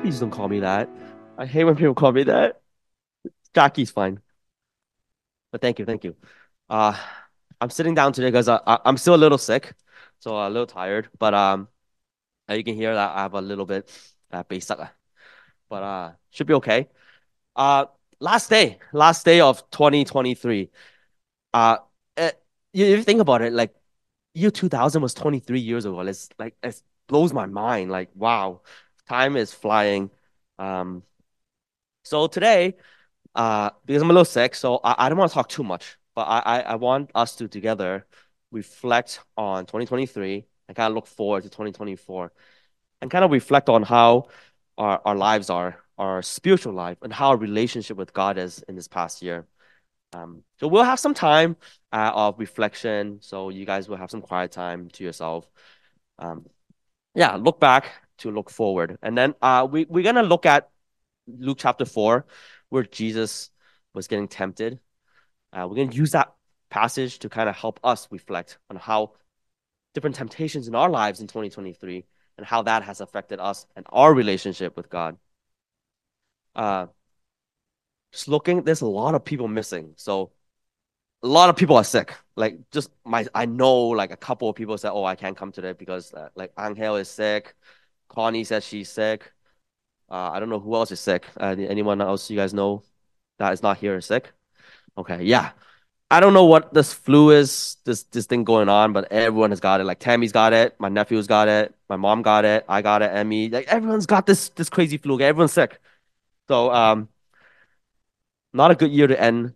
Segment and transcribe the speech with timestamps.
[0.00, 0.88] Please don't call me that.
[1.36, 2.62] I hate when people call me that.
[3.54, 4.18] Jacky's fine.
[5.52, 6.16] But thank you, thank you.
[6.70, 6.96] Uh,
[7.60, 9.74] I'm sitting down today because I, I, am still a little sick,
[10.18, 11.10] so a little tired.
[11.18, 11.68] But um,
[12.48, 13.90] you can hear that I have a little bit
[14.32, 14.78] uh, basic,
[15.68, 16.88] but uh, should be okay.
[17.54, 17.84] Uh,
[18.20, 20.70] last day, last day of 2023.
[21.52, 21.76] Uh,
[22.16, 22.30] it, eh,
[22.72, 23.74] you, you think about it, like
[24.32, 26.00] year 2000 was 23 years ago.
[26.00, 27.90] It's like it blows my mind.
[27.90, 28.62] Like wow,
[29.10, 30.08] time is flying.
[30.58, 31.02] Um,
[32.04, 32.76] so today,
[33.34, 35.98] uh, because I'm a little sick, so I, I don't want to talk too much,
[36.14, 38.06] but I, I, I want us to together
[38.52, 42.32] reflect on 2023 and kind of look forward to 2024
[43.00, 44.28] and kind of reflect on how
[44.78, 48.76] our, our lives are, our spiritual life, and how our relationship with God is in
[48.76, 49.46] this past year.
[50.12, 51.56] Um, so we'll have some time
[51.92, 53.18] uh, of reflection.
[53.22, 55.50] So you guys will have some quiet time to yourself.
[56.20, 56.46] Um,
[57.14, 60.70] yeah, look back to look forward, and then uh, we we're gonna look at
[61.26, 62.26] Luke chapter four,
[62.68, 63.50] where Jesus
[63.94, 64.80] was getting tempted.
[65.52, 66.32] Uh, we're gonna use that
[66.70, 69.12] passage to kind of help us reflect on how
[69.94, 72.04] different temptations in our lives in 2023
[72.38, 75.16] and how that has affected us and our relationship with God.
[76.54, 76.86] Uh,
[78.12, 79.92] just looking, there's a lot of people missing.
[79.96, 80.32] So
[81.22, 82.14] a lot of people are sick.
[82.36, 85.52] Like just my, I know like a couple of people said, "Oh, I can't come
[85.52, 87.54] today because uh, like Angel is sick."
[88.10, 89.32] Connie says she's sick.
[90.10, 91.26] Uh, I don't know who else is sick.
[91.38, 92.82] Uh, anyone else you guys know
[93.38, 94.32] that is not here is sick?
[94.98, 95.52] Okay, yeah.
[96.10, 99.60] I don't know what this flu is, this this thing going on, but everyone has
[99.60, 99.84] got it.
[99.84, 103.12] Like Tammy's got it, my nephew's got it, my mom got it, I got it,
[103.14, 103.48] Emmy.
[103.48, 105.20] Like everyone's got this this crazy flu.
[105.20, 105.78] Everyone's sick.
[106.48, 107.08] So um,
[108.52, 109.54] not a good year to end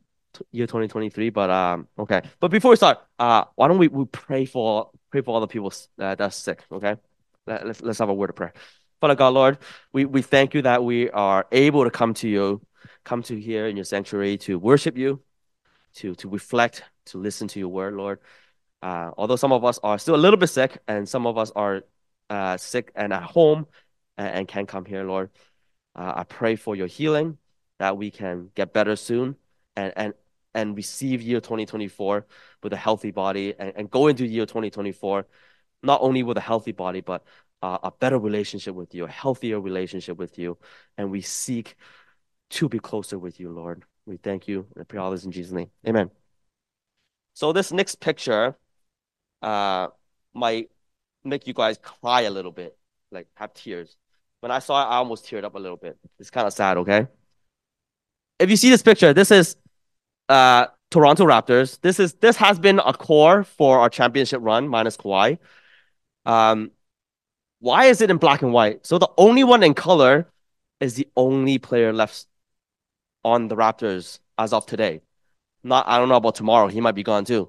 [0.52, 2.22] year 2023, but um, okay.
[2.38, 5.48] But before we start, uh, why don't we, we pray for pray for all the
[5.48, 6.96] people uh, that's sick, okay?
[7.46, 8.52] Let, let's let's have a word of prayer.
[9.00, 9.58] Father God, Lord,
[9.92, 12.62] we, we thank you that we are able to come to you,
[13.04, 15.20] come to here in your sanctuary to worship you,
[15.94, 18.20] to to reflect, to listen to your word, Lord.
[18.82, 21.52] Uh, although some of us are still a little bit sick, and some of us
[21.54, 21.82] are
[22.30, 23.66] uh, sick and at home
[24.16, 25.30] and, and can't come here, Lord.
[25.94, 27.38] Uh, I pray for your healing
[27.78, 29.36] that we can get better soon
[29.76, 30.14] and and
[30.54, 32.26] and receive year 2024
[32.62, 35.26] with a healthy body and, and go into year 2024
[35.84, 37.24] not only with a healthy body but
[37.62, 40.58] uh, a better relationship with you a healthier relationship with you.
[40.98, 41.76] And we seek
[42.50, 43.84] to be closer with you lord.
[44.06, 44.66] We thank you.
[44.76, 45.70] And pray all this in jesus name.
[45.86, 46.10] Amen.
[47.34, 48.56] So this next picture
[49.42, 49.88] uh
[50.32, 50.70] might
[51.24, 52.76] make you guys cry a little bit
[53.10, 53.96] like have tears.
[54.40, 55.98] When i saw it i almost teared up a little bit.
[56.18, 57.06] It's kind of sad okay?
[58.38, 59.56] If you see this picture, this is
[60.28, 61.80] uh, Toronto Raptors.
[61.80, 65.38] This is this has been a core for our championship run minus Kawhi.
[66.26, 66.70] Um,
[67.60, 68.86] why is it in black and white?
[68.86, 70.30] So the only one in color
[70.80, 72.26] is the only player left
[73.24, 75.00] on the Raptors as of today.
[75.62, 76.68] Not I don't know about tomorrow.
[76.68, 77.48] He might be gone too.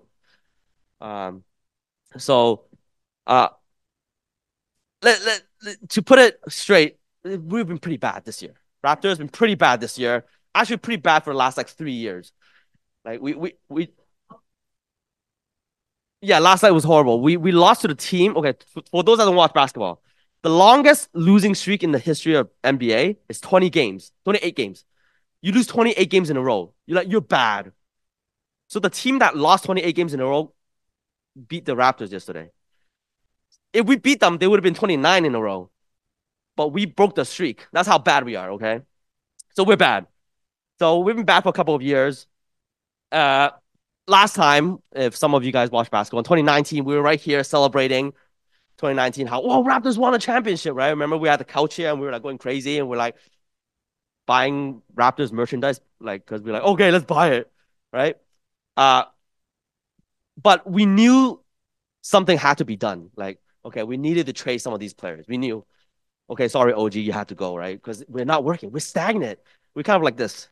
[1.02, 1.44] Um,
[2.18, 2.64] so
[3.28, 3.50] uh,
[5.02, 8.54] let, let, let, to put it straight, we've been pretty bad this year.
[8.86, 10.26] Raptors been pretty bad this year
[10.56, 12.32] actually pretty bad for the last like three years.
[13.04, 13.90] Like we we we.
[16.26, 17.22] Yeah, last night was horrible.
[17.22, 18.36] We we lost to the team.
[18.36, 18.54] Okay,
[18.90, 20.02] for those that don't watch basketball,
[20.42, 24.86] the longest losing streak in the history of NBA is 20 games, 28 games.
[25.42, 26.74] You lose 28 games in a row.
[26.88, 27.74] You're like, you're bad.
[28.68, 30.52] So the team that lost 28 games in a row
[31.48, 32.50] beat the Raptors yesterday.
[33.72, 35.70] If we beat them, they would have been 29 in a row.
[36.56, 37.68] But we broke the streak.
[37.72, 38.82] That's how bad we are, okay?
[39.56, 40.08] So we're bad.
[40.80, 42.26] So we've been bad for a couple of years.
[43.12, 43.52] Uh,
[44.08, 47.44] last time, if some of you guys watched basketball in 2019, we were right here
[47.44, 48.12] celebrating
[48.78, 49.28] 2019.
[49.28, 50.90] How oh Raptors won a championship, right?
[50.90, 53.16] Remember we had the couch here and we were like going crazy and we're like
[54.26, 57.52] buying Raptors merchandise, like because we're like okay, let's buy it,
[57.92, 58.18] right?
[58.78, 59.04] Uh,
[60.42, 61.42] but we knew
[62.02, 63.10] something had to be done.
[63.16, 65.26] Like okay, we needed to trade some of these players.
[65.28, 65.66] We knew.
[66.28, 67.78] Okay, sorry, OG, you had to go, right?
[67.78, 68.72] Because we're not working.
[68.72, 69.38] We're stagnant.
[69.76, 70.50] We're kind of like this.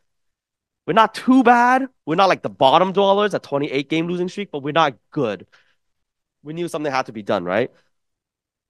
[0.86, 1.88] We're not too bad.
[2.04, 5.46] We're not like the bottom dwellers, a 28 game losing streak, but we're not good.
[6.42, 7.70] We knew something had to be done, right?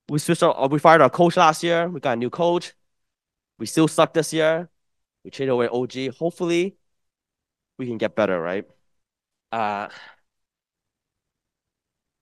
[0.09, 1.89] We switched our, we fired our coach last year.
[1.89, 2.75] We got a new coach.
[3.59, 4.71] We still suck this year.
[5.25, 6.09] We traded away OG.
[6.09, 6.77] Hopefully,
[7.79, 8.67] we can get better, right?
[9.53, 9.89] Uh,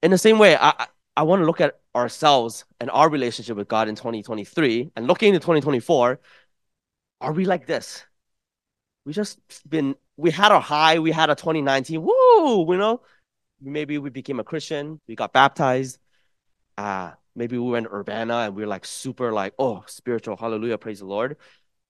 [0.02, 0.86] in the same way, I
[1.16, 5.28] I want to look at ourselves and our relationship with God in 2023 and looking
[5.34, 6.20] into 2024.
[7.20, 8.04] Are we like this?
[9.04, 9.38] We just
[9.68, 13.00] been we had our high, we had a 2019, woo, you know,
[13.60, 15.98] maybe we became a Christian, we got baptized,
[16.78, 21.00] uh, maybe we in Urbana and we are like super like, oh, spiritual, hallelujah, praise
[21.00, 21.36] the Lord.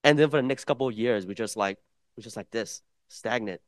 [0.05, 1.79] And then for the next couple of years, we just like,
[2.17, 3.61] we're just like this, stagnant.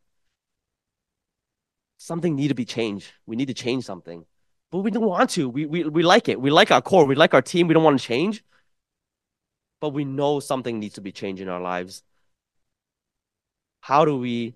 [1.99, 3.12] Something need to be changed.
[3.26, 4.25] We need to change something.
[4.70, 5.49] But we don't want to.
[5.49, 6.41] We, we, we like it.
[6.41, 7.05] We like our core.
[7.05, 7.69] We like our team.
[7.69, 8.44] We don't want to change.
[9.81, 12.02] But we know something needs to be changed in our lives.
[13.85, 14.55] How do we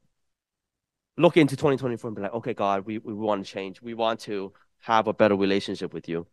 [1.18, 3.82] look into 2024 and be like, okay, God, we, we want to change.
[3.82, 6.26] We want to have a better relationship with you.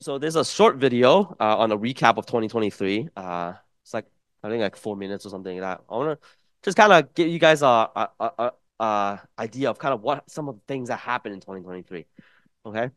[0.00, 3.10] So there's a short video uh, on a recap of 2023.
[3.14, 3.52] Uh,
[3.82, 4.06] it's like
[4.42, 5.84] I think like four minutes or something like that.
[5.90, 6.28] I want to
[6.62, 10.30] just kind of give you guys a, a, a, a idea of kind of what
[10.30, 12.06] some of the things that happened in 2023.
[12.64, 12.88] Okay.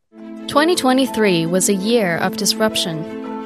[0.47, 3.40] 2023 was a year of disruption.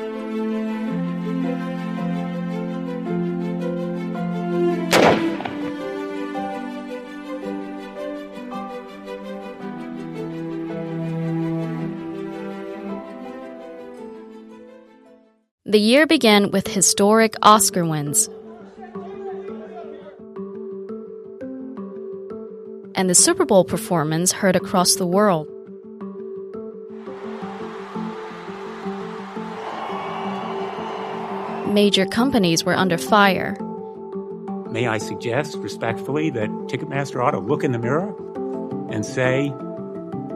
[15.76, 18.30] The year began with historic Oscar wins.
[22.96, 25.50] And the Super Bowl performance heard across the world.
[31.68, 33.58] Major companies were under fire.
[34.72, 38.16] May I suggest respectfully that Ticketmaster ought to look in the mirror
[38.90, 39.52] and say,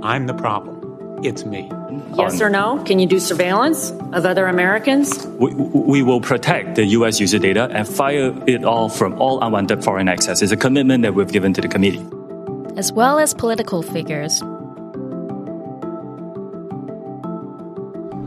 [0.04, 0.79] I'm the problem.
[1.24, 1.70] It's me.
[2.16, 2.82] Yes or no?
[2.84, 5.26] Can you do surveillance of other Americans?
[5.26, 7.20] We, we will protect the U.S.
[7.20, 10.42] user data and fire it all from all unwanted foreign access.
[10.42, 12.06] It's a commitment that we've given to the committee.
[12.78, 14.42] As well as political figures.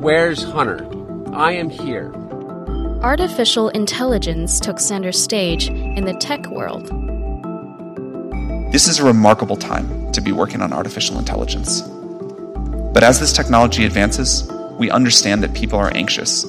[0.03, 0.87] Where's Hunter?
[1.33, 2.13] I am here.
[3.03, 6.87] Artificial intelligence took center stage in the tech world.
[8.73, 11.83] This is a remarkable time to be working on artificial intelligence.
[12.93, 16.45] But as this technology advances, we understand that people are anxious.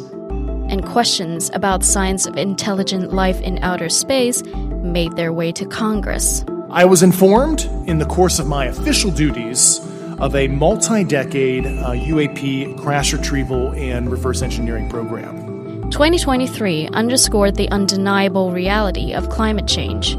[0.69, 6.44] And questions about signs of intelligent life in outer space made their way to Congress.
[6.69, 9.80] I was informed in the course of my official duties
[10.19, 15.89] of a multi decade uh, UAP crash retrieval and reverse engineering program.
[15.92, 20.18] 2023 underscored the undeniable reality of climate change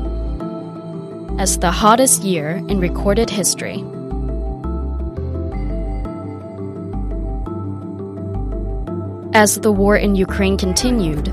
[1.41, 3.85] as the hottest year in recorded history.
[9.35, 11.27] As the war in Ukraine continued.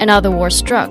[0.00, 0.90] Another war struck.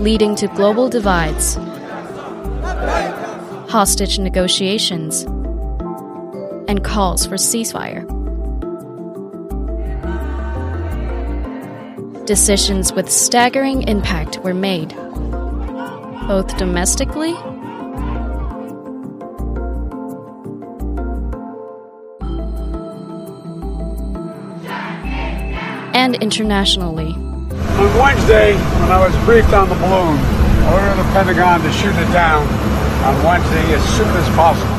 [0.00, 1.54] Leading to global divides,
[3.70, 5.22] hostage negotiations,
[6.66, 8.04] and calls for ceasefire.
[12.26, 14.92] Decisions with staggering impact were made
[16.30, 17.34] both domestically
[25.92, 27.08] and internationally.
[27.08, 31.96] On Wednesday, when I was briefed on the balloon, I ordered the Pentagon to shoot
[31.96, 32.46] it down
[33.02, 34.76] on Wednesday as soon as possible.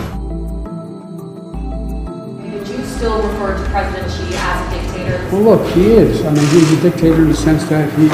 [2.50, 5.30] Would you still refer to President Xi as a dictator?
[5.33, 6.24] Well, look, he is.
[6.25, 8.07] I mean, he's a dictator in the sense that he,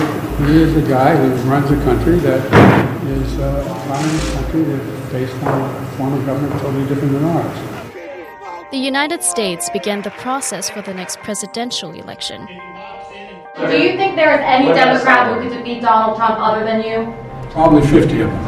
[0.48, 2.87] he is the guy who runs a country that
[3.28, 7.24] is uh, running this country that's based on a form of government totally different than
[7.26, 8.70] ours.
[8.72, 12.46] The United States began the process for the next presidential election.
[12.46, 17.14] Do you think there is any Democrat who could defeat Donald Trump other than you?
[17.52, 18.46] Probably 50 of them.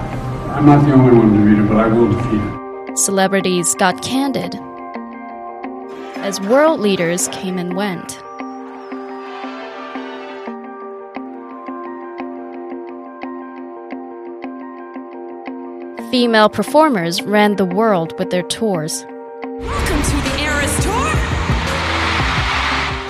[0.52, 2.96] I'm not the only one to defeat him, but I will defeat him.
[2.98, 4.56] Celebrities got candid
[6.18, 8.22] as world leaders came and went.
[16.12, 19.06] Female performers ran the world with their tours.
[19.44, 21.14] Welcome to the Eras Tour!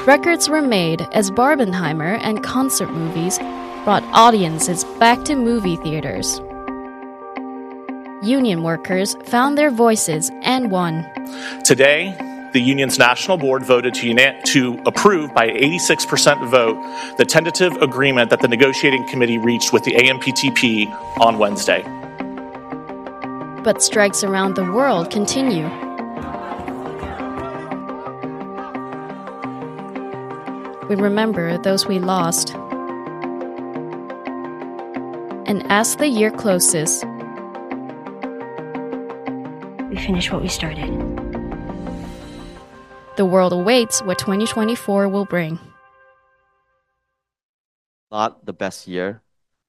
[0.06, 3.40] Records were made as Barbenheimer and concert movies
[3.86, 6.42] brought audiences back to movie theaters.
[8.22, 11.10] Union workers found their voices and won.
[11.64, 12.14] Today,
[12.52, 18.30] the union's national board voted to, uni- to approve by 86% vote the tentative agreement
[18.30, 20.90] that the negotiating committee reached with the AMPTP
[21.22, 21.82] on Wednesday.
[23.64, 25.68] But strikes around the world continue.
[30.88, 32.56] We remember those we lost.
[35.46, 37.04] And as the year closes,
[39.90, 40.90] we finish what we started.
[43.18, 45.60] The world awaits what 2024 will bring.
[48.12, 49.22] not the best year.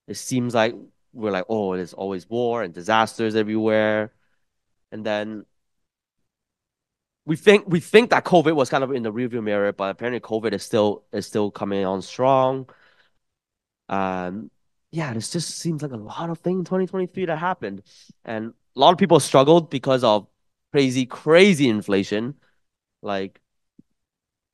[0.09, 0.75] It seems like
[1.13, 4.13] we're like, oh, there's always war and disasters everywhere.
[4.93, 5.45] And then
[7.27, 10.21] we think we think that COVID was kind of in the rearview mirror, but apparently
[10.21, 12.69] COVID is still is still coming on strong.
[13.89, 14.51] Um,
[14.93, 17.83] yeah, this just seems like a lot of things in 2023 that happened,
[18.25, 20.27] and a lot of people struggled because of
[20.73, 22.35] crazy, crazy inflation.
[23.03, 23.41] Like,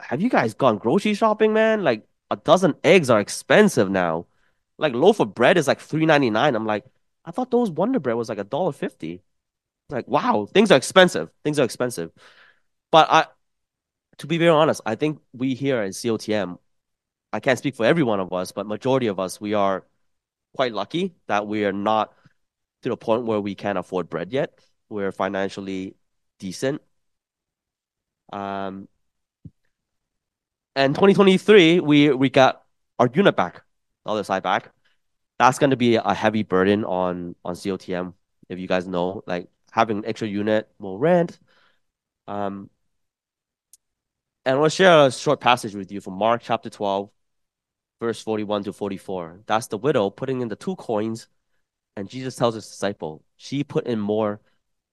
[0.01, 1.85] have you guys gone grocery shopping, man?
[1.85, 4.27] Like, a dozen eggs are expensive now.
[4.79, 6.55] Like, loaf of bread is like three ninety nine.
[6.55, 6.85] I'm like,
[7.25, 9.23] I thought those Wonder Bread was like a dollar fifty.
[9.89, 11.31] Like, wow, things are expensive.
[11.45, 12.11] Things are expensive.
[12.91, 13.27] But I,
[14.19, 16.59] to be very honest, I think we here at COTM,
[17.33, 19.85] I can't speak for every one of us, but majority of us, we are
[20.55, 22.15] quite lucky that we are not
[22.83, 24.59] to the point where we can't afford bread yet.
[24.89, 25.97] We're financially
[26.39, 26.83] decent.
[28.33, 28.89] Um,
[30.75, 32.63] and 2023, we we got
[32.99, 33.63] our unit back,
[34.07, 34.71] the other side back.
[35.39, 38.15] That's going to be a heavy burden on on COTM.
[38.49, 41.39] If you guys know, like having an extra unit, more rent.
[42.27, 42.71] Um,
[44.45, 47.11] and I want to share a short passage with you from Mark chapter 12,
[48.01, 49.41] verse 41 to 44.
[49.47, 51.29] That's the widow putting in the two coins,
[51.97, 54.41] and Jesus tells his disciple, she put in more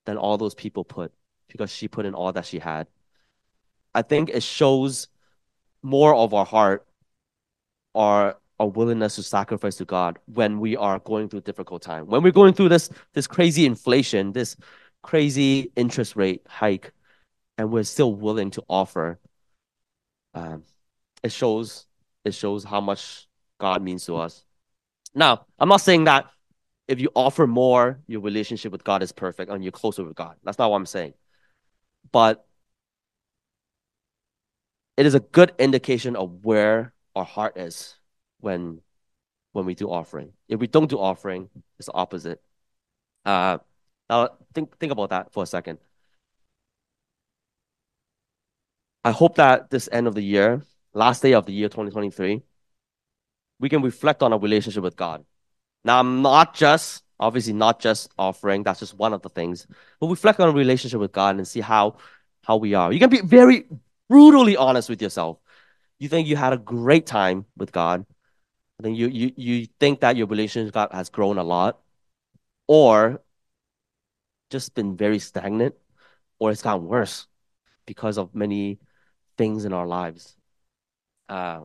[0.06, 1.14] than all those people put
[1.48, 2.88] because she put in all that she had.
[3.94, 5.08] I think it shows
[5.84, 6.88] more of our heart,
[7.94, 12.08] our our willingness to sacrifice to God when we are going through difficult time.
[12.08, 14.56] When we're going through this this crazy inflation, this
[15.02, 16.94] crazy interest rate hike,
[17.58, 19.20] and we're still willing to offer
[20.34, 20.64] um,
[21.24, 21.86] it shows
[22.26, 23.28] it shows how much
[23.60, 24.44] God means to us.
[25.14, 26.30] Now, I'm not saying that
[26.88, 30.36] if you offer more, your relationship with God is perfect and you're closer with God.
[30.44, 31.14] That's not what I'm saying.
[32.12, 32.46] But
[34.98, 37.96] it is a good indication of where our heart is
[38.44, 38.82] when
[39.54, 40.34] when we do offering.
[40.48, 42.42] If we don't do offering, it's the opposite.
[43.26, 43.60] Uh,
[44.10, 45.80] now think think about that for a second.
[49.04, 52.42] I hope that this end of the year, last day of the year 2023,
[53.60, 55.26] we can reflect on our relationship with God.
[55.84, 59.68] Now, I'm not just, obviously, not just offering, that's just one of the things,
[60.00, 61.98] but reflect on a relationship with God and see how,
[62.44, 62.94] how we are.
[62.94, 63.66] You can be very
[64.10, 65.38] brutally honest with yourself.
[66.00, 68.06] You think you had a great time with God,
[68.84, 71.80] then you, you, you think that your relationship has grown a lot,
[72.68, 73.22] or
[74.50, 75.76] just been very stagnant,
[76.40, 77.28] or it's gotten worse
[77.86, 78.80] because of many
[79.38, 80.36] things in our lives.
[81.30, 81.62] Uh,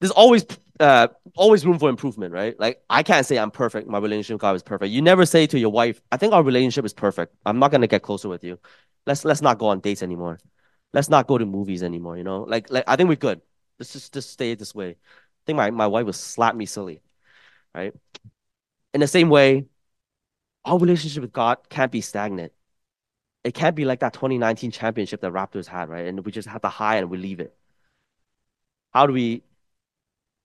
[0.00, 0.46] there's always
[0.80, 2.58] uh, always room for improvement, right?
[2.58, 3.88] Like I can't say I'm perfect.
[3.88, 4.92] My relationship God is perfect.
[4.92, 7.34] You never say to your wife, "I think our relationship is perfect.
[7.44, 8.58] I'm not gonna get closer with you.
[9.06, 10.38] Let's let's not go on dates anymore.
[10.92, 13.40] Let's not go to movies anymore." You know, like like I think we're good.
[13.78, 14.96] Let's just just stay this way.
[15.48, 17.00] Think my my wife would slap me silly,
[17.74, 17.92] right?
[18.94, 19.66] In the same way,
[20.64, 22.52] our relationship with God can't be stagnant
[23.44, 26.06] it can't be like that 2019 championship that Raptors had, right?
[26.06, 27.54] And we just had the high and we leave it.
[28.92, 29.42] How do we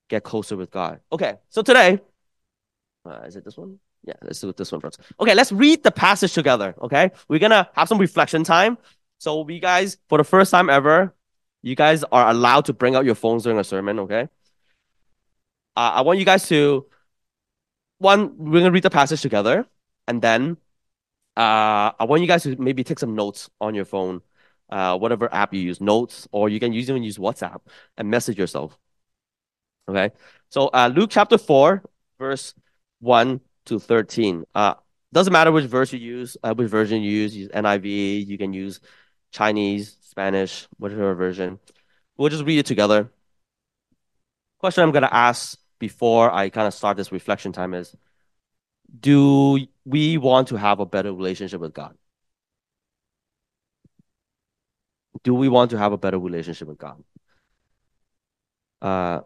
[0.08, 1.00] get closer with God?
[1.12, 2.00] Okay, so today,
[3.04, 3.78] uh, is it this one?
[4.04, 5.00] Yeah, let's do this one first.
[5.18, 6.74] Okay, let's read the passage together.
[6.80, 8.78] Okay, we're gonna have some reflection time.
[9.18, 11.14] So, we guys, for the first time ever,
[11.62, 13.98] you guys are allowed to bring out your phones during a sermon.
[14.00, 14.28] Okay,
[15.76, 16.86] uh, I want you guys to
[17.98, 19.66] one, we're gonna read the passage together,
[20.06, 20.56] and then
[21.36, 24.22] uh, I want you guys to maybe take some notes on your phone,
[24.70, 27.60] uh, whatever app you use, notes, or you can use even use WhatsApp
[27.96, 28.78] and message yourself.
[29.88, 30.10] Okay,
[30.48, 31.82] so uh, Luke chapter four,
[32.18, 32.54] verse
[33.00, 34.44] one to thirteen.
[34.54, 34.74] Uh,
[35.12, 37.36] doesn't matter which verse you use, uh, which version you use.
[37.36, 38.26] Use NIV.
[38.26, 38.80] You can use
[39.30, 41.58] Chinese, Spanish, whatever version.
[42.16, 43.10] We'll just read it together.
[44.58, 47.94] Question I'm gonna ask before I kind of start this reflection time is
[49.08, 51.94] do we want to have a better relationship with God?
[55.24, 57.04] Do we want to have a better relationship with God?
[58.80, 59.20] Uh,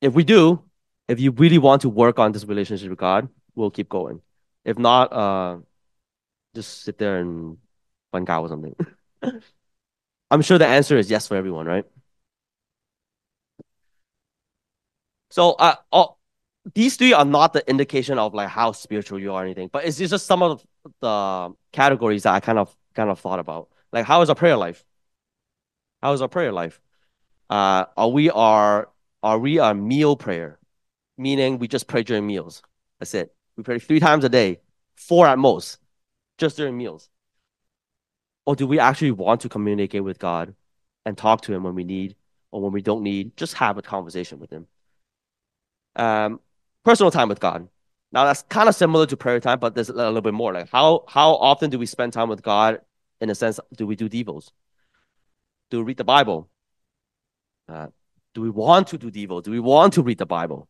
[0.00, 0.62] if we do,
[1.08, 4.20] if you really want to work on this relationship with God, we'll keep going.
[4.64, 5.58] If not, uh,
[6.54, 7.58] just sit there and
[8.12, 8.76] find God or something.
[10.30, 11.86] I'm sure the answer is yes for everyone, right?
[15.30, 16.16] So, uh, oh,
[16.74, 19.84] these three are not the indication of like how spiritual you are or anything, but
[19.84, 20.64] it's just some of
[21.00, 23.68] the categories that I kind of kind of thought about.
[23.92, 24.84] Like how is our prayer life?
[26.02, 26.80] How is our prayer life?
[27.48, 28.88] Uh, are we are
[29.22, 30.58] are we a meal prayer?
[31.16, 32.62] Meaning we just pray during meals.
[32.98, 33.34] That's it.
[33.56, 34.60] We pray three times a day,
[34.96, 35.78] four at most,
[36.38, 37.08] just during meals.
[38.46, 40.54] Or do we actually want to communicate with God
[41.04, 42.16] and talk to Him when we need
[42.50, 44.66] or when we don't need, just have a conversation with Him.
[45.96, 46.40] Um,
[46.84, 47.68] personal time with God.
[48.12, 50.52] Now that's kind of similar to prayer time, but there's a little bit more.
[50.52, 52.80] Like how how often do we spend time with God?
[53.20, 54.50] In a sense, do we do devos?
[55.70, 56.48] Do we read the Bible?
[57.68, 57.88] Uh,
[58.34, 59.42] do we want to do devo?
[59.42, 60.68] Do we want to read the Bible?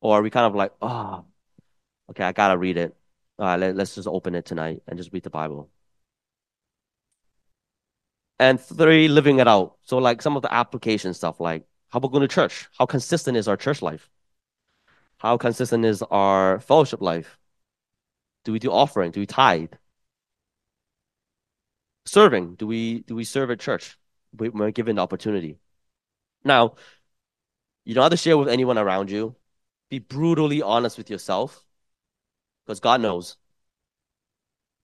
[0.00, 1.24] Or are we kind of like, oh,
[2.10, 2.96] okay, I gotta read it.
[3.38, 5.70] All right, let, let's just open it tonight and just read the Bible.
[8.38, 9.76] And three, living it out.
[9.82, 12.68] So like some of the application stuff, like how about going to church?
[12.78, 14.10] How consistent is our church life?
[15.18, 17.38] How consistent is our fellowship life?
[18.44, 19.10] Do we do offering?
[19.10, 19.72] Do we tithe?
[22.04, 22.54] Serving.
[22.54, 23.98] Do we do we serve at church
[24.32, 25.58] when we're given the opportunity?
[26.44, 26.74] Now,
[27.84, 29.34] you don't have to share with anyone around you.
[29.90, 31.64] Be brutally honest with yourself,
[32.64, 33.36] because God knows.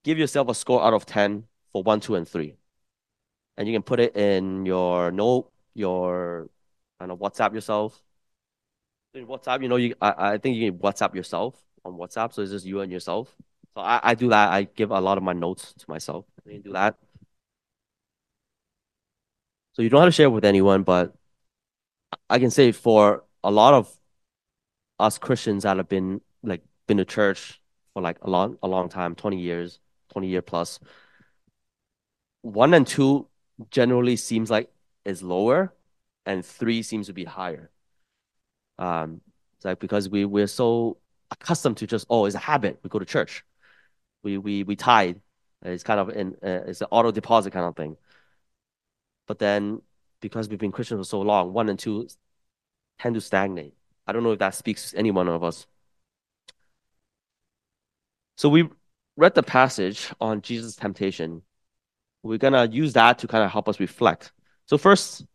[0.03, 2.55] Give yourself a score out of 10 for one, two, and three.
[3.57, 6.49] And you can put it in your note, your
[7.03, 8.01] I don't WhatsApp yourself.
[9.13, 12.33] In WhatsApp, you know, you I, I think you can WhatsApp yourself on WhatsApp.
[12.33, 13.35] So it's just you and yourself.
[13.75, 14.49] So I, I do that.
[14.51, 16.25] I give a lot of my notes to myself.
[16.47, 16.95] Can do that.
[19.73, 21.13] So you don't have to share with anyone, but
[22.29, 23.93] I can say for a lot of
[24.99, 27.61] us Christians that have been like been to church
[27.93, 29.79] for like a long a long time, 20 years,
[30.11, 30.79] 20 year plus.
[32.43, 33.27] One and two
[33.69, 34.71] generally seems like
[35.05, 35.73] is lower
[36.25, 37.69] and three seems to be higher.
[38.77, 39.21] Um
[39.57, 40.97] it's like because we we're so
[41.31, 43.43] accustomed to just oh it's a habit we go to church
[44.21, 45.17] we we we tithe
[45.63, 47.97] it's kind of in uh, it's an auto deposit kind of thing
[49.27, 49.81] but then
[50.21, 52.07] because we've been Christians for so long, one and two
[52.99, 53.73] tend to stagnate.
[54.07, 55.67] I don't know if that speaks to any one of us.
[58.37, 58.69] So we
[59.15, 61.43] read the passage on Jesus' temptation.
[62.23, 64.31] We're gonna use that to kind of help us reflect.
[64.65, 65.25] So first,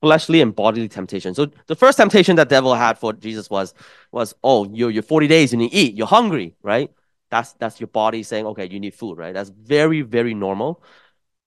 [0.00, 1.34] fleshly and bodily temptation.
[1.34, 3.74] So the first temptation that devil had for Jesus was
[4.12, 6.90] was oh you're you're 40 days you need eat you're hungry right
[7.30, 10.82] that's that's your body saying okay you need food right that's very very normal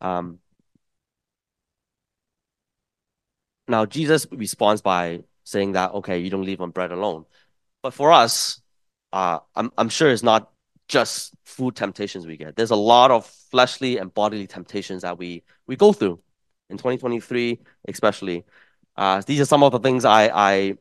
[0.02, 0.40] um,
[3.72, 7.26] now, Jesus responds by saying that, okay, you don't live on bread alone.
[7.82, 8.62] But for us,
[9.14, 10.52] uh, I'm, I'm sure it's not
[10.88, 12.56] just food temptations we get.
[12.56, 16.20] There's a lot of fleshly and bodily temptations that we, we go through
[16.72, 18.46] in 2023, especially.
[18.96, 20.78] Uh, these are some of the things I, I,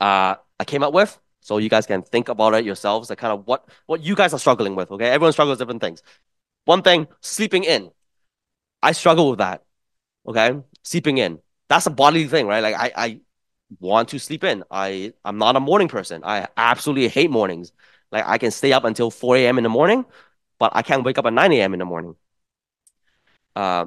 [0.00, 1.18] uh, I came up with.
[1.40, 4.34] So you guys can think about it yourselves, like kind of what, what you guys
[4.34, 4.90] are struggling with.
[4.90, 5.06] Okay.
[5.06, 6.02] Everyone struggles with different things.
[6.64, 7.90] One thing, sleeping in.
[8.82, 9.64] I struggle with that.
[10.26, 10.60] Okay.
[10.82, 11.38] Sleeping in.
[11.68, 12.62] That's a bodily thing, right?
[12.62, 13.20] Like I, I
[13.78, 14.64] want to sleep in.
[14.70, 16.22] I, I'm not a morning person.
[16.24, 17.72] I absolutely hate mornings.
[18.10, 19.58] Like I can stay up until 4 a.m.
[19.58, 20.04] in the morning,
[20.58, 21.72] but I can't wake up at 9 a.m.
[21.72, 22.16] in the morning.
[23.54, 23.86] Uh,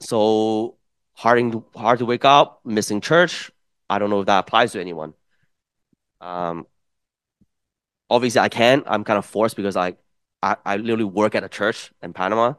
[0.00, 0.76] so
[1.14, 3.50] hard to, hard to wake up, missing church.
[3.88, 5.14] I don't know if that applies to anyone.
[6.20, 6.66] Um,
[8.08, 8.82] obviously I can.
[8.86, 9.96] I'm kind of forced because I,
[10.42, 12.54] I, I literally work at a church in Panama.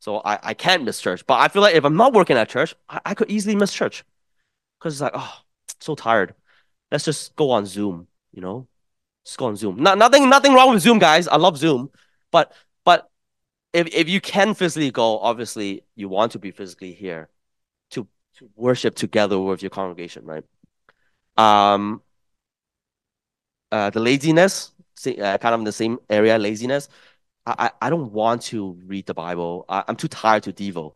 [0.00, 1.26] So I, I can't miss church.
[1.26, 3.72] But I feel like if I'm not working at church, I, I could easily miss
[3.72, 4.04] church.
[4.78, 5.40] Because it's like, oh,
[5.80, 6.34] so tired.
[6.90, 8.68] Let's just go on Zoom, you know?
[9.24, 9.82] Just go on Zoom.
[9.82, 11.26] Not, nothing, nothing wrong with Zoom, guys.
[11.26, 11.90] I love Zoom.
[12.30, 12.52] But but
[13.72, 17.28] if if you can physically go, obviously you want to be physically here
[17.90, 18.06] to,
[18.38, 20.44] to worship together with your congregation, right?
[21.36, 22.02] Um
[23.72, 24.72] uh the laziness,
[25.06, 26.88] uh, kind of in the same area, laziness.
[27.46, 29.64] I, I don't want to read the Bible.
[29.68, 30.94] I, am too tired to Devo.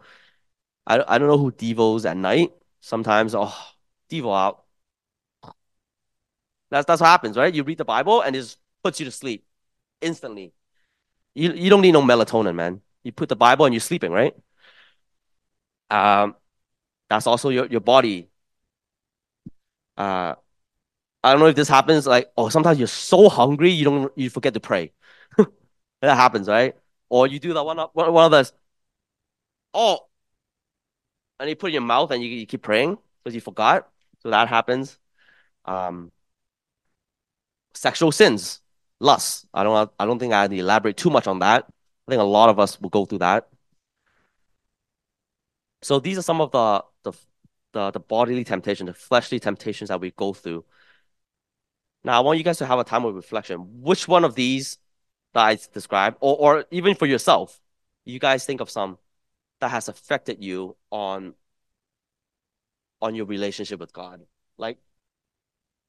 [0.86, 2.52] I, I don't know who Devos at night.
[2.80, 3.54] Sometimes, oh,
[4.10, 4.64] Devo out.
[6.70, 7.54] That's that's what happens, right?
[7.54, 9.44] You read the Bible and it puts you to sleep
[10.00, 10.52] instantly.
[11.34, 12.82] You you don't need no melatonin, man.
[13.02, 14.34] You put the Bible and you're sleeping, right?
[15.90, 16.36] Um,
[17.10, 18.30] that's also your your body.
[19.96, 20.34] Uh,
[21.24, 22.06] I don't know if this happens.
[22.06, 24.92] Like, oh, sometimes you're so hungry you don't you forget to pray.
[26.02, 26.76] That happens, right?
[27.10, 28.52] Or you do that one one, one of those,
[29.74, 30.06] oh,
[31.38, 33.88] and you put in your mouth and you, you keep praying because you forgot.
[34.22, 34.98] So that happens.
[35.64, 36.12] Um,
[37.74, 38.60] sexual sins,
[39.00, 39.46] lust.
[39.52, 41.66] I don't I don't think I need to elaborate too much on that.
[42.06, 43.48] I think a lot of us will go through that.
[45.82, 47.12] So these are some of the the
[47.72, 50.64] the, the bodily temptations, the fleshly temptations that we go through.
[52.04, 53.82] Now I want you guys to have a time of reflection.
[53.82, 54.78] Which one of these
[55.34, 57.60] that I described, or, or even for yourself,
[58.04, 58.98] you guys think of some
[59.60, 61.34] that has affected you on
[63.02, 64.22] on your relationship with God,
[64.58, 64.78] like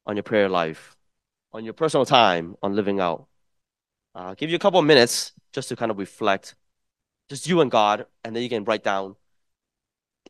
[0.06, 0.96] on your prayer life,
[1.54, 3.28] on your personal time, on living out.
[4.16, 6.56] Uh, give you a couple of minutes just to kind of reflect,
[7.30, 9.16] just you and God, and then you can write down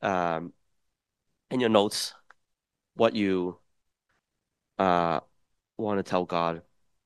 [0.02, 0.54] um,
[1.50, 2.14] in your notes
[2.96, 3.58] what you
[4.78, 5.20] uh,
[5.78, 6.62] want to tell God.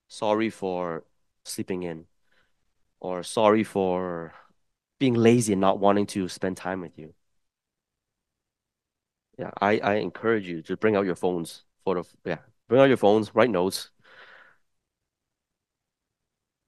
[0.08, 1.04] Sorry for
[1.44, 2.06] sleeping in,
[3.00, 4.34] or sorry for
[5.00, 7.14] being lazy and not wanting to spend time with you.
[9.38, 12.38] Yeah, I, I encourage you to bring out your phones for the yeah,
[12.70, 13.90] bring out your phones, write notes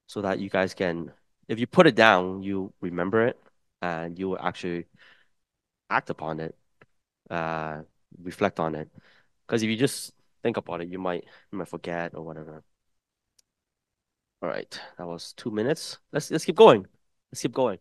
[0.08, 1.12] so that you guys can
[1.48, 3.38] if you put it down, you remember it
[3.80, 4.86] and you will actually
[5.90, 6.54] act upon it,
[7.30, 7.82] uh,
[8.22, 8.90] reflect on it.
[9.46, 12.64] Because if you just think about it, you might you might forget or whatever.
[14.42, 15.98] All right, that was two minutes.
[16.12, 16.86] Let's let's keep going.
[17.32, 17.78] Let's keep going.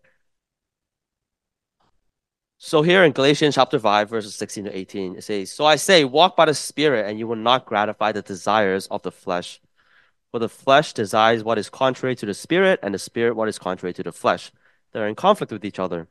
[2.60, 6.04] So here in Galatians chapter 5, verses 16 to 18, it says, So I say,
[6.06, 9.62] walk by the Spirit, and you will not gratify the desires of the flesh.
[10.32, 13.58] For the flesh desires what is contrary to the Spirit, and the Spirit what is
[13.58, 14.52] contrary to the flesh.
[14.92, 16.08] They're in conflict with each other,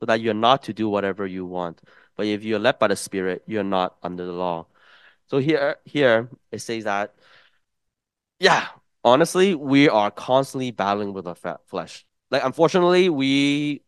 [0.00, 1.80] so that you're not to do whatever you want.
[2.16, 4.66] But if you're led by the Spirit, you're not under the law.
[5.28, 7.14] So here, here it says that,
[8.38, 8.68] yeah,
[9.04, 12.04] honestly, we are constantly battling with our flesh.
[12.30, 13.82] Like, unfortunately, we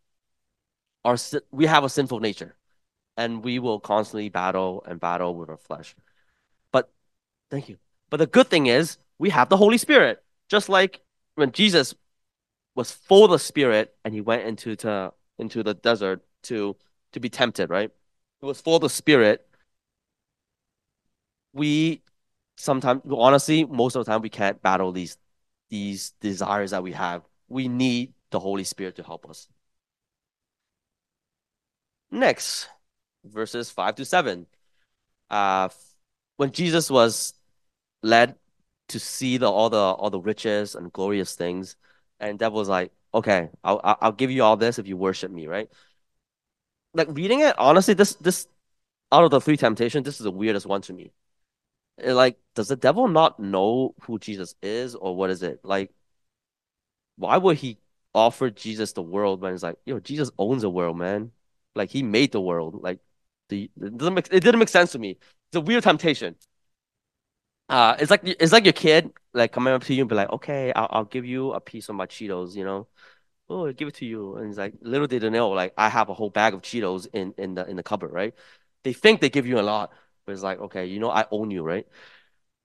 [1.03, 1.17] are
[1.51, 2.55] we have a sinful nature,
[3.17, 5.95] and we will constantly battle and battle with our flesh.
[6.71, 6.91] But
[7.51, 7.77] thank you.
[8.09, 10.23] But the good thing is we have the Holy Spirit.
[10.49, 11.01] Just like
[11.35, 11.95] when Jesus
[12.75, 16.75] was full of the Spirit and he went into to, into the desert to
[17.13, 17.91] to be tempted, right?
[18.41, 19.47] He was full of the Spirit.
[21.53, 22.01] We
[22.57, 25.17] sometimes honestly, most of the time we can't battle these
[25.69, 27.23] these desires that we have.
[27.47, 29.47] We need the Holy Spirit to help us.
[32.11, 32.69] Next,
[33.23, 34.45] verses 5 to 7.
[35.29, 35.69] Uh,
[36.37, 37.33] when Jesus was
[38.03, 38.35] led
[38.89, 41.75] to see the all the all the riches and glorious things,
[42.19, 45.47] and devil was like, "Okay, I'll I'll give you all this if you worship me,"
[45.47, 45.69] right?
[46.93, 48.47] Like reading it, honestly, this this
[49.11, 51.11] out of the three temptations, this is the weirdest one to me.
[51.97, 55.61] It, like, does the devil not know who Jesus is, or what is it?
[55.63, 55.93] Like,
[57.17, 57.77] why would he
[58.13, 61.31] offer Jesus the world when it's like, yo, Jesus owns the world, man?
[61.75, 62.81] Like he made the world.
[62.81, 62.99] Like
[63.49, 65.11] the it doesn't make it didn't make sense to me.
[65.11, 66.35] It's a weird temptation.
[67.67, 70.29] Uh, it's like it's like your kid like coming up to you and be like,
[70.31, 72.87] okay, I'll I'll give you a piece of my Cheetos, you know.
[73.49, 75.89] Oh, I'll give it to you, and it's like little did they know, like I
[75.89, 78.33] have a whole bag of Cheetos in in the in the cupboard, right?
[78.83, 79.91] They think they give you a lot,
[80.25, 81.87] but it's like, okay, you know, I own you, right?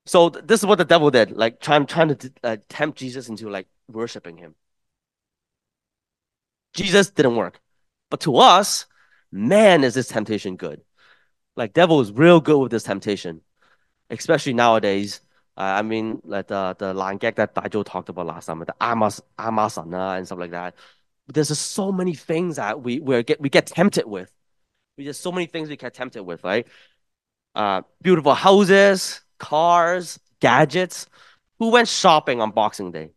[0.06, 3.28] So th- this is what the devil did, like trying trying to uh, tempt Jesus
[3.28, 4.56] into like worshiping him.
[6.74, 7.60] Jesus didn't work,
[8.10, 8.86] but to us,
[9.32, 10.82] man, is this temptation good?
[11.56, 13.42] Like devil is real good with this temptation,
[14.10, 15.20] especially nowadays.
[15.56, 18.74] Uh, I mean, like the the line gag that Daijo talked about last time, the
[18.80, 20.74] Amas Amasana and stuff like that.
[21.28, 24.32] There's just so many things that we we get we get tempted with.
[24.96, 26.66] We just so many things we get tempted with, right?
[27.54, 31.08] Uh, beautiful houses, cars, gadgets.
[31.58, 33.12] Who went shopping on Boxing Day?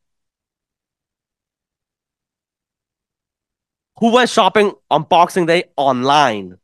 [4.00, 6.58] Who went shopping on Boxing Day online?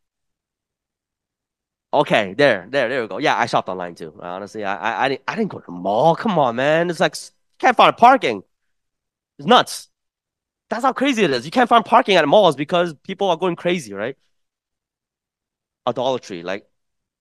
[1.92, 3.18] Okay, there, there, there we go.
[3.18, 4.14] Yeah, I shopped online too.
[4.22, 6.16] Honestly, I, I, I didn't, I didn't go to the mall.
[6.16, 6.90] Come on, man.
[6.90, 7.16] It's like
[7.58, 8.44] can't find parking.
[9.40, 9.90] It's nuts.
[10.70, 11.46] That's how crazy it is.
[11.46, 14.18] You can't find parking at malls because people are going crazy, right?
[15.88, 16.44] Idolatry.
[16.44, 16.68] Like,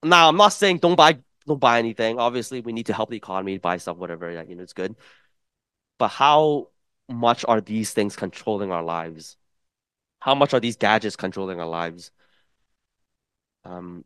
[0.02, 2.18] now I'm not saying don't buy, don't buy anything.
[2.18, 4.32] Obviously, we need to help the economy, buy stuff, whatever.
[4.34, 4.96] Like, you know, it's good.
[5.98, 6.68] But how
[7.08, 9.36] much are these things controlling our lives?
[10.20, 12.10] how much are these gadgets controlling our lives?
[13.64, 14.04] Um,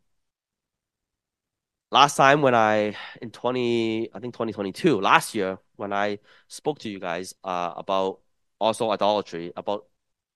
[1.93, 6.89] last time when I in 20 I think 2022 last year when I spoke to
[6.89, 8.19] you guys uh, about
[8.59, 9.85] also idolatry about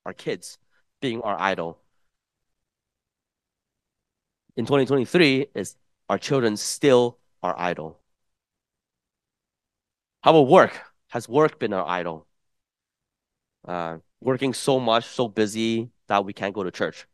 [0.05, 0.59] our kids
[1.01, 1.79] being our idol.
[4.55, 5.75] In 2023 is
[6.09, 7.99] our children still our idol.
[10.23, 10.79] How about work?
[11.09, 12.27] Has work been our idol?
[13.67, 17.07] Uh, working so much, so busy that we can't go to church.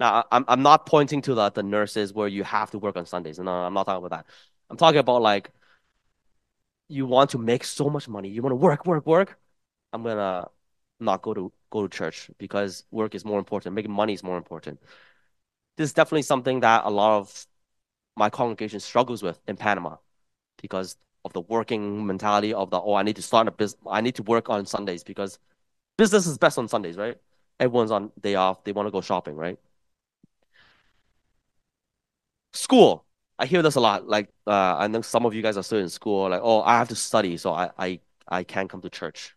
[0.00, 3.06] Now, I'm I'm not pointing to the, the nurses where you have to work on
[3.06, 3.38] Sundays.
[3.38, 4.26] No, I'm not talking about that.
[4.70, 5.50] I'm talking about like
[6.88, 9.38] you want to make so much money, you want to work, work, work.
[9.92, 10.48] I'm gonna
[11.00, 13.74] not go to go to church because work is more important.
[13.74, 14.80] Making money is more important.
[15.76, 17.46] This is definitely something that a lot of
[18.16, 19.96] my congregation struggles with in Panama
[20.62, 24.00] because of the working mentality of the oh I need to start a business I
[24.02, 25.38] need to work on Sundays because
[25.98, 27.18] business is best on Sundays, right?
[27.60, 28.64] Everyone's on day off.
[28.64, 29.58] They want to go shopping, right?
[32.52, 33.04] School.
[33.38, 34.06] I hear this a lot.
[34.06, 36.28] Like, uh, I know some of you guys are still in school.
[36.28, 39.34] Like, oh, I have to study, so I, I, I can't come to church.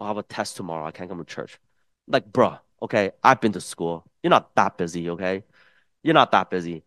[0.00, 0.86] I have a test tomorrow.
[0.86, 1.58] I can't come to church.
[2.06, 4.04] Like, bruh, okay, I've been to school.
[4.22, 5.44] You're not that busy, okay?
[6.02, 6.84] You're not that busy.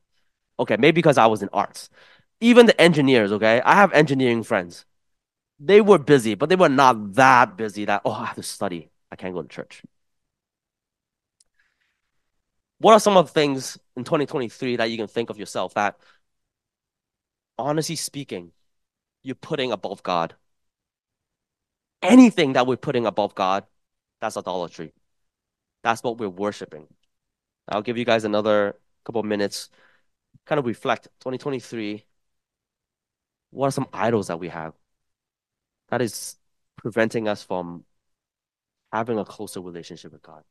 [0.60, 1.90] Okay, maybe because I was in arts.
[2.42, 3.62] Even the engineers, okay?
[3.62, 4.86] I have engineering friends.
[5.60, 8.90] They were busy, but they were not that busy that, oh, I have to study.
[9.12, 9.84] I can't go to church.
[12.80, 15.98] What are some of the things in 2023 that you can think of yourself that,
[17.58, 18.52] honestly speaking,
[19.24, 20.36] you're putting above God?
[22.02, 23.66] Anything that we're putting above God,
[24.22, 24.94] that's idolatry.
[25.84, 26.88] That's what we're worshiping.
[27.68, 29.70] I'll give you guys another couple of minutes,
[30.46, 32.06] kind of reflect 2023.
[33.50, 34.74] What are some idols that we have
[35.90, 36.38] that is
[36.76, 37.86] preventing us from
[38.92, 40.44] having a closer relationship with God?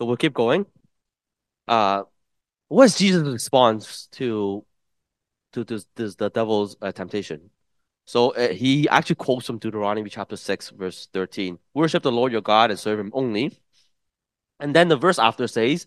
[0.00, 0.64] So we'll keep going.
[1.68, 2.04] Uh,
[2.68, 4.64] what is Jesus' response to
[5.52, 7.50] to this, this the devil's uh, temptation?
[8.06, 12.40] So uh, he actually quotes from Deuteronomy chapter 6, verse 13 Worship the Lord your
[12.40, 13.58] God and serve him only.
[14.58, 15.86] And then the verse after says,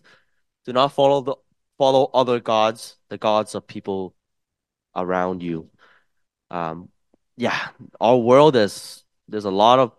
[0.64, 1.34] Do not follow the
[1.76, 4.14] follow other gods, the gods of people
[4.94, 5.70] around you.
[6.52, 6.88] Um,
[7.36, 7.58] yeah,
[8.00, 9.90] our world is there's a lot of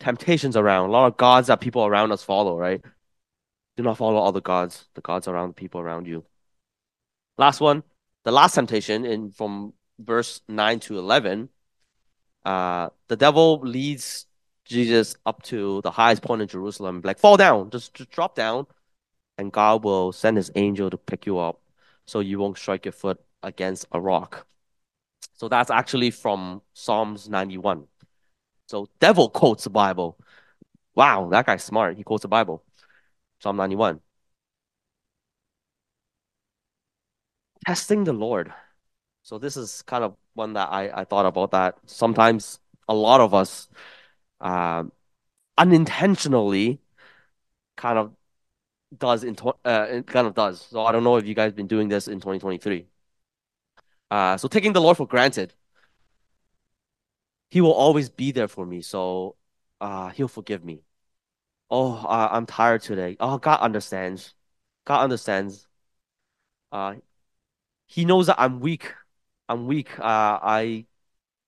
[0.00, 2.82] temptations around, a lot of gods that people around us follow, right?
[3.76, 6.24] Do not follow all the gods, the gods around the people around you.
[7.38, 7.82] Last one,
[8.24, 11.50] the last temptation in from verse 9 to 11,
[12.44, 14.26] uh, the devil leads
[14.64, 18.66] Jesus up to the highest point in Jerusalem, like, fall down, just, just drop down,
[19.38, 21.60] and God will send his angel to pick you up
[22.06, 24.46] so you won't strike your foot against a rock.
[25.34, 27.86] So that's actually from Psalms 91.
[28.66, 30.18] So devil quotes the Bible.
[30.94, 31.96] Wow, that guy's smart.
[31.96, 32.64] He quotes the Bible.
[33.40, 34.00] Psalm 91.
[37.66, 38.52] Testing the Lord.
[39.22, 43.20] So this is kind of one that I, I thought about that sometimes a lot
[43.20, 43.68] of us
[44.40, 44.92] um,
[45.58, 46.80] unintentionally
[47.76, 48.12] kind of
[48.96, 50.60] does in uh, kind of does.
[50.62, 52.86] So I don't know if you guys been doing this in 2023.
[54.10, 55.54] Uh, so taking the Lord for granted.
[57.50, 58.82] He will always be there for me.
[58.82, 59.36] So
[59.80, 60.82] uh, he'll forgive me.
[61.70, 63.16] Oh, I'm tired today.
[63.20, 64.34] Oh, God understands.
[64.84, 65.66] God understands.
[66.70, 66.96] Uh,
[67.86, 68.94] he knows that I'm weak.
[69.48, 69.98] I'm weak.
[69.98, 70.02] Uh,
[70.42, 70.86] I,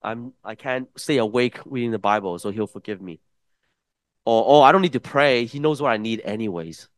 [0.02, 3.20] I'm, I can't stay awake reading the Bible, so He'll forgive me.
[4.24, 5.46] Or, oh, I don't need to pray.
[5.46, 6.88] He knows what I need anyways.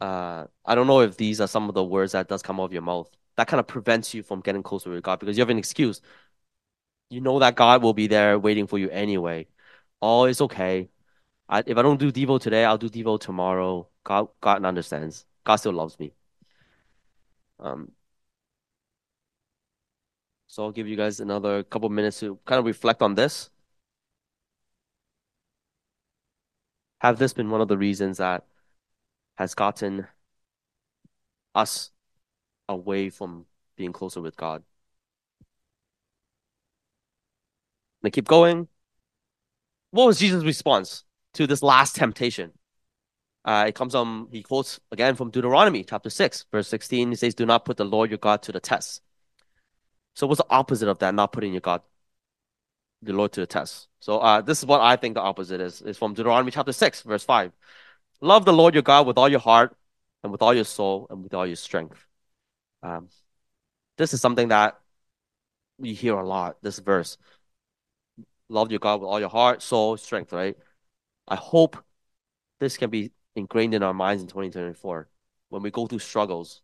[0.00, 2.64] Uh, I don't know if these are some of the words that does come out
[2.64, 3.10] of your mouth.
[3.36, 6.00] That kind of prevents you from getting closer with God because you have an excuse.
[7.10, 9.46] You know that God will be there waiting for you anyway.
[10.02, 10.88] Oh, it's okay.
[11.48, 13.88] I, if I don't do Devo today, I'll do Devo tomorrow.
[14.04, 15.26] God, God understands.
[15.44, 16.14] God still loves me.
[17.60, 17.92] Um,
[20.46, 23.50] so I'll give you guys another couple minutes to kind of reflect on this.
[27.00, 28.44] Have this been one of the reasons that
[29.36, 30.08] has gotten
[31.54, 31.90] us
[32.68, 34.64] away from being closer with God?
[38.02, 38.68] And keep going.
[39.98, 41.02] What was Jesus' response
[41.34, 42.52] to this last temptation?
[43.44, 47.08] Uh, it comes from, he quotes again from Deuteronomy chapter 6, verse 16.
[47.08, 49.02] He says, Do not put the Lord your God to the test.
[50.14, 51.16] So, what's the opposite of that?
[51.16, 51.82] Not putting your God,
[53.02, 53.88] the Lord to the test.
[53.98, 55.82] So, uh, this is what I think the opposite is.
[55.84, 57.50] It's from Deuteronomy chapter 6, verse 5.
[58.20, 59.76] Love the Lord your God with all your heart
[60.22, 62.06] and with all your soul and with all your strength.
[62.84, 63.08] Um,
[63.96, 64.78] this is something that
[65.76, 67.18] we hear a lot, this verse.
[68.48, 70.56] Love your God with all your heart, soul, strength, right?
[71.26, 71.76] I hope
[72.60, 75.08] this can be ingrained in our minds in 2024
[75.50, 76.62] when we go through struggles,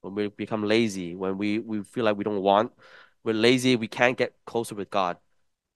[0.00, 2.72] when we become lazy, when we, we feel like we don't want,
[3.24, 5.16] we're lazy, we can't get closer with God.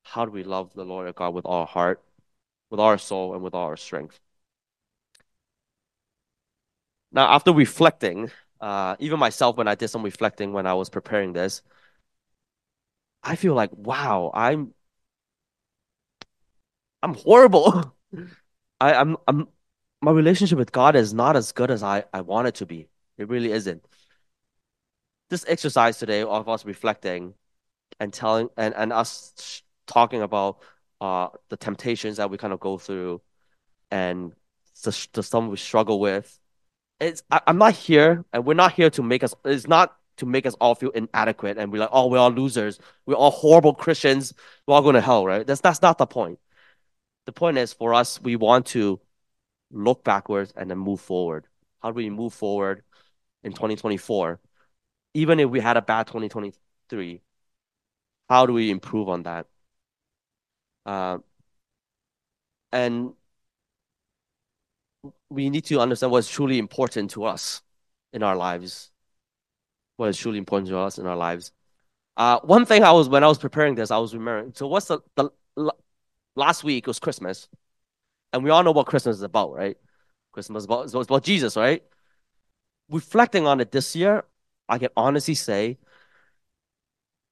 [0.05, 2.03] How do we love the Lord our God with all our heart,
[2.71, 4.19] with our soul, and with all our strength?
[7.13, 11.33] Now, after reflecting, uh, even myself, when I did some reflecting when I was preparing
[11.33, 11.63] this,
[13.23, 14.75] I feel like, wow, I'm
[17.03, 17.95] I'm horrible.
[18.81, 19.49] I, I'm I'm
[20.01, 22.89] my relationship with God is not as good as I, I want it to be.
[23.19, 23.85] It really isn't.
[25.31, 27.35] This exercise today of us reflecting
[28.01, 30.59] and telling and, and us talking about
[31.01, 33.21] uh the temptations that we kind of go through
[33.91, 34.33] and
[34.83, 36.39] the, the stuff we struggle with.
[37.01, 40.27] It's I, I'm not here and we're not here to make us it's not to
[40.27, 42.79] make us all feel inadequate and we're like, oh, we're all losers.
[43.07, 44.35] We're all horrible Christians.
[44.67, 45.47] We're all going to hell, right?
[45.47, 46.39] That's that's not the point.
[47.27, 49.01] The point is for us, we want to
[49.71, 51.47] look backwards and then move forward.
[51.83, 52.83] How do we move forward
[53.43, 54.41] in 2024?
[55.15, 57.21] Even if we had a bad 2023,
[58.29, 59.47] how do we improve on that?
[60.85, 61.19] Uh,
[62.73, 63.13] and
[65.29, 67.63] we need to understand what's truly important to us
[68.13, 68.91] in our lives.
[69.97, 71.53] What is truly important to us in our lives.
[72.17, 74.53] Uh, one thing I was when I was preparing this, I was remembering.
[74.55, 75.31] So what's the, the
[76.37, 77.49] last week was Christmas,
[78.33, 79.77] and we all know what Christmas is about, right?
[80.33, 81.83] Christmas is about, it's about Jesus, right?
[82.89, 84.25] Reflecting on it this year,
[84.69, 85.79] I can honestly say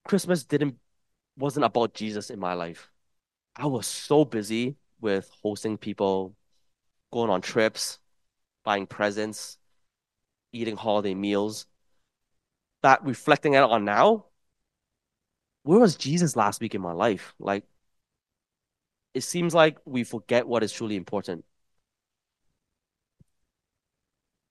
[0.05, 0.77] Christmas didn't
[1.37, 2.91] wasn't about Jesus in my life.
[3.57, 6.37] I was so busy with hosting people,
[7.13, 7.99] going on trips,
[8.65, 9.59] buying presents,
[10.53, 11.67] eating holiday meals.
[12.83, 14.27] That reflecting it on now,
[15.63, 17.35] where was Jesus last week in my life?
[17.39, 17.65] Like,
[19.15, 21.45] it seems like we forget what is truly important.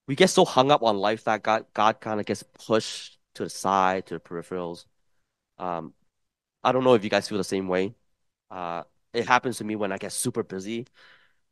[0.07, 3.43] We get so hung up on life that God, God kind of gets pushed to
[3.43, 4.85] the side, to the peripherals.
[5.59, 5.93] Um,
[6.63, 7.95] I don't know if you guys feel the same way.
[8.51, 10.87] Uh, it happens to me when I get super busy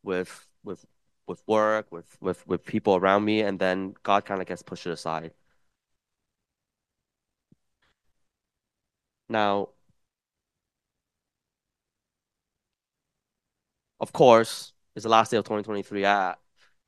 [0.04, 0.86] with with
[1.28, 4.88] with work, with with with people around me, and then God kind of gets pushed
[4.88, 5.34] aside.
[9.30, 9.70] Now,
[14.00, 16.34] of course, it's the last day of 2023, uh,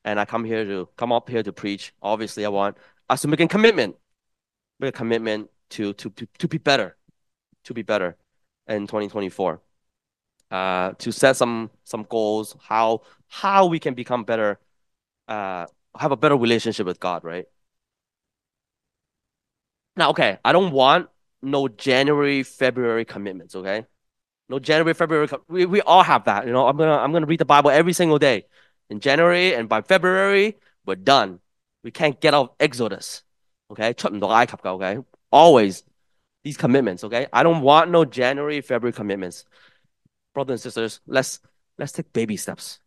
[0.06, 1.94] and I come here to come up here to preach.
[2.02, 2.78] Obviously, I want
[3.10, 3.96] us to make a commitment,
[4.80, 6.98] make a commitment to to to, to be better,
[7.66, 8.18] to be better
[8.68, 9.62] in 2024.
[10.52, 14.60] Uh, to set some some goals, how how we can become better,
[15.28, 15.66] uh,
[15.98, 17.46] have a better relationship with God, right?
[19.96, 21.10] Now, okay, I don't want
[21.42, 23.86] no January, February commitments, okay?
[24.49, 25.29] No January, February.
[25.49, 26.47] We, we all have that.
[26.47, 28.47] You know, I'm gonna I'm gonna read the Bible every single day
[28.91, 31.41] in January, and by February we're done.
[31.83, 33.23] We can't get out of Exodus.
[33.71, 35.05] Okay, 出唔到埃及㗎, okay?
[35.31, 35.83] Always
[36.45, 37.27] these commitments, okay?
[37.33, 39.45] I don't want no January, February commitments.
[40.35, 41.41] Brothers and sisters, let's
[41.79, 42.81] let's take baby steps.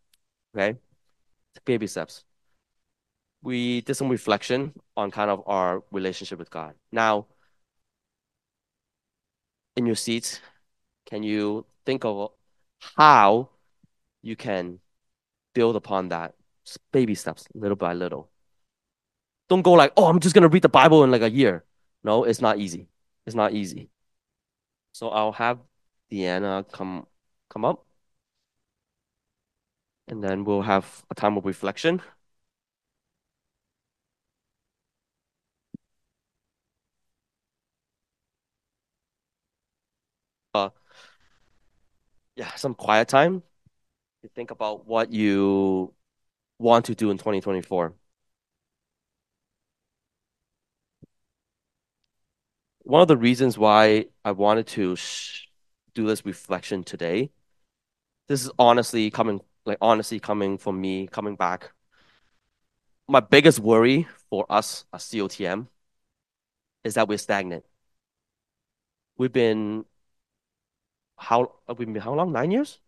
[0.54, 0.78] Okay?
[1.54, 2.24] Take baby steps.
[3.42, 6.74] We did some reflection on kind of our relationship with God.
[6.90, 7.26] Now,
[9.76, 10.40] in your seats,
[11.13, 12.31] can you think of
[12.97, 13.49] how
[14.23, 14.79] you can
[15.53, 16.33] build upon that
[16.91, 18.31] baby steps little by little?
[19.47, 21.65] Don't go like oh i'm just going to read the bible in like a year.
[22.03, 22.87] No it's not easy.
[23.27, 23.91] It's not easy.
[24.93, 25.59] So i'll have
[26.11, 27.05] deanna come
[27.49, 27.85] come up.
[30.07, 32.01] And then we'll have a time of reflection.
[40.55, 40.69] Uh,
[42.35, 43.43] yeah, some quiet time
[44.23, 45.93] to think about what you
[46.59, 47.93] want to do in 2024.
[52.85, 54.97] One of the reasons why I wanted to
[55.93, 57.31] do this reflection today,
[58.27, 61.71] this is honestly coming, like honestly coming from me, coming back.
[63.07, 65.67] My biggest worry for us as COTM
[66.83, 67.63] is that we're stagnant.
[69.17, 69.85] We've been
[71.23, 72.31] how we've been how long?
[72.31, 72.79] Nine years?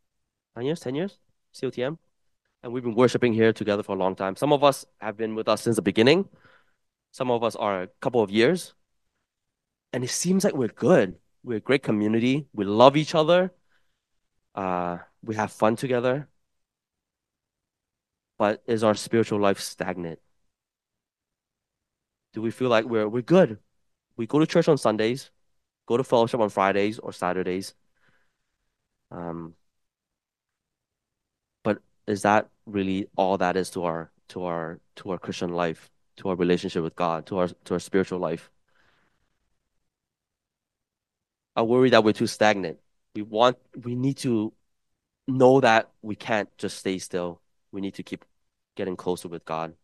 [0.56, 0.80] Nine years?
[0.80, 1.19] Ten years?
[1.54, 1.98] COTM?
[2.63, 4.36] And we've been worshiping here together for a long time.
[4.36, 6.28] Some of us have been with us since the beginning.
[7.12, 8.74] Some of us are a couple of years.
[9.93, 11.15] And it seems like we're good.
[11.43, 12.48] We're a great community.
[12.54, 13.54] We love each other.
[14.54, 16.28] Uh, we have fun together.
[18.38, 20.19] But is our spiritual life stagnant?
[22.34, 23.60] Do we feel like we're we're good?
[24.17, 25.32] We go to church on Sundays,
[25.86, 27.74] go to fellowship on Fridays or Saturdays,
[29.12, 29.56] um,
[31.63, 35.89] but is that really all that is to our to our to our Christian life,
[36.18, 38.50] to our relationship with God, to our to our spiritual life?
[41.56, 42.80] I worry that we're too stagnant.
[43.15, 44.54] We want we need to
[45.28, 47.41] know that we can't just stay still.
[47.72, 48.26] We need to keep
[48.76, 49.76] getting closer with God.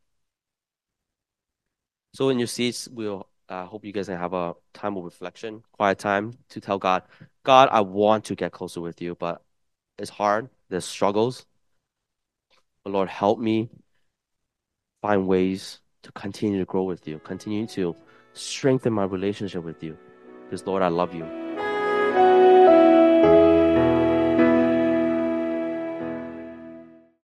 [2.14, 5.04] So in your seats, we'll I uh, hope you guys can have a time of
[5.04, 7.04] reflection, quiet time to tell God,
[7.44, 9.42] God, I want to get closer with you, but
[10.00, 10.48] it's hard.
[10.70, 11.46] There's struggles.
[12.86, 13.70] But Lord, help me
[15.02, 17.94] find ways to continue to grow with you, continue to
[18.32, 19.98] strengthen my relationship with you.
[20.46, 21.51] Because, Lord, I love you.